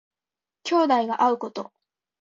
[0.63, 1.71] 兄弟が会うこと。